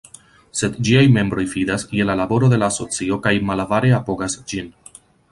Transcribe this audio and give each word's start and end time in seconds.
Sed 0.59 0.77
ĝiaj 0.87 1.01
membroj 1.17 1.43
fidas 1.51 1.83
je 1.97 2.07
la 2.09 2.15
laboro 2.21 2.49
de 2.53 2.59
la 2.61 2.69
asocio 2.73 3.19
kaj 3.27 3.33
malavare 3.51 3.93
apogas 3.99 4.39
ĝin. 4.53 4.73